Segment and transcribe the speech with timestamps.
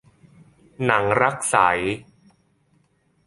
[0.85, 1.55] หนังรักใส